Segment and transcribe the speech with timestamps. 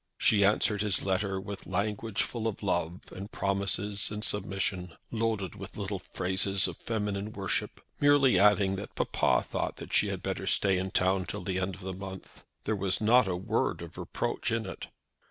[0.17, 5.77] She answered his letter with Language full of love and promises and submission, loaded with
[5.77, 10.89] little phrases of feminine worship, merely adding that papa thought she had better stay in
[10.89, 12.43] town till the end of the month.
[12.63, 14.87] There was not a word of reproach in it.